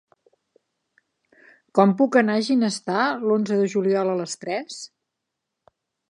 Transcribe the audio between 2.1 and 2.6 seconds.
anar a